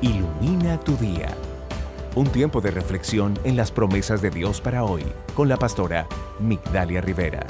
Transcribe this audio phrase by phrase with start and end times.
[0.00, 1.36] Ilumina tu día.
[2.14, 5.02] Un tiempo de reflexión en las promesas de Dios para hoy
[5.34, 6.06] con la pastora
[6.38, 7.44] Migdalia Rivera.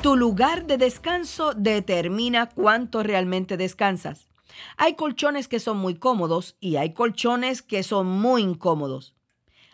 [0.00, 4.28] Tu lugar de descanso determina cuánto realmente descansas.
[4.76, 9.16] Hay colchones que son muy cómodos y hay colchones que son muy incómodos.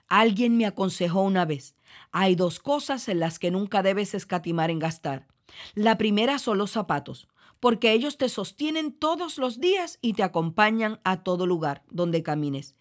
[0.09, 1.75] Alguien me aconsejó una vez,
[2.11, 5.27] hay dos cosas en las que nunca debes escatimar en gastar.
[5.75, 7.29] La primera son los zapatos
[7.63, 12.75] porque ellos te sostienen todos los días y te acompañan a todo lugar donde camines.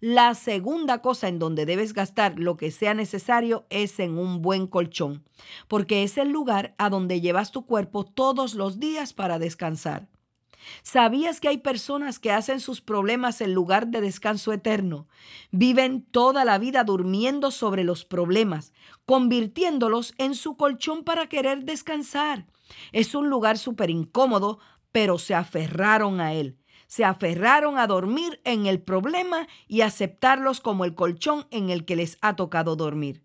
[0.00, 4.66] La segunda cosa en donde debes gastar lo que sea necesario es en un buen
[4.66, 5.22] colchón,
[5.68, 10.08] porque es el lugar a donde llevas tu cuerpo todos los días para descansar.
[10.82, 15.06] ¿Sabías que hay personas que hacen sus problemas el lugar de descanso eterno?
[15.52, 18.72] Viven toda la vida durmiendo sobre los problemas,
[19.06, 22.46] convirtiéndolos en su colchón para querer descansar.
[22.92, 24.58] Es un lugar súper incómodo,
[24.92, 26.58] pero se aferraron a él.
[26.86, 31.96] Se aferraron a dormir en el problema y aceptarlos como el colchón en el que
[31.96, 33.22] les ha tocado dormir.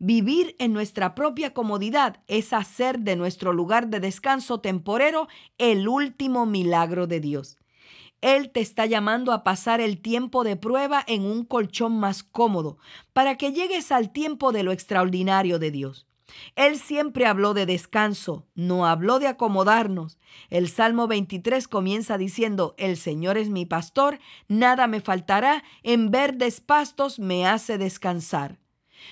[0.00, 6.46] Vivir en nuestra propia comodidad es hacer de nuestro lugar de descanso temporero el último
[6.46, 7.58] milagro de Dios.
[8.20, 12.78] Él te está llamando a pasar el tiempo de prueba en un colchón más cómodo,
[13.12, 16.07] para que llegues al tiempo de lo extraordinario de Dios.
[16.56, 20.18] Él siempre habló de descanso, no habló de acomodarnos.
[20.50, 26.60] El Salmo 23 comienza diciendo, El Señor es mi pastor, nada me faltará, en verdes
[26.60, 28.58] pastos me hace descansar.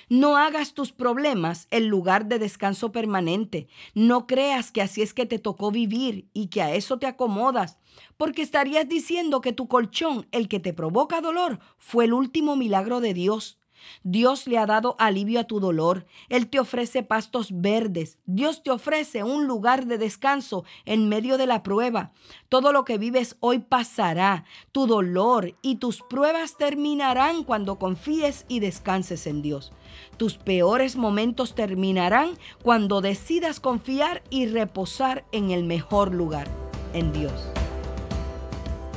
[0.08, 3.68] No hagas tus problemas el lugar de descanso permanente.
[3.94, 7.78] No creas que así es que te tocó vivir y que a eso te acomodas,
[8.16, 13.00] porque estarías diciendo que tu colchón, el que te provoca dolor, fue el último milagro
[13.00, 13.58] de Dios.
[14.02, 16.06] Dios le ha dado alivio a tu dolor.
[16.28, 18.18] Él te ofrece pastos verdes.
[18.26, 22.12] Dios te ofrece un lugar de descanso en medio de la prueba.
[22.48, 24.44] Todo lo que vives hoy pasará.
[24.72, 29.72] Tu dolor y tus pruebas terminarán cuando confíes y descanses en Dios.
[30.16, 32.30] Tus peores momentos terminarán
[32.62, 36.48] cuando decidas confiar y reposar en el mejor lugar,
[36.92, 37.46] en Dios.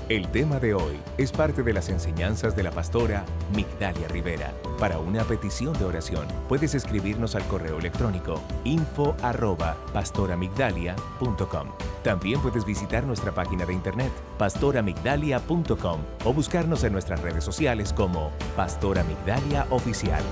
[0.09, 3.23] El tema de hoy es parte de las enseñanzas de la pastora
[3.55, 4.51] Migdalia Rivera.
[4.79, 9.77] Para una petición de oración, puedes escribirnos al correo electrónico info arroba.
[12.03, 18.31] También puedes visitar nuestra página de internet pastoramigdalia.com o buscarnos en nuestras redes sociales como
[18.55, 20.23] Pastora Migdalia Oficial.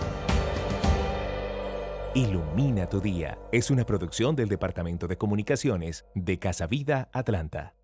[2.15, 7.76] Ilumina tu día es una producción del Departamento de Comunicaciones de Casa Vida Atlanta.